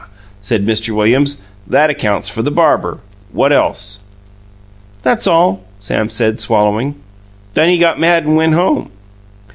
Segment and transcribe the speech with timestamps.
[0.41, 0.95] said Mr.
[0.95, 1.43] Williams.
[1.67, 2.97] "That accounts for the barber.
[3.31, 4.03] What else?"
[5.03, 6.95] "That's all," Sam said, swallowing.
[7.53, 8.89] "Then he got mad and went home."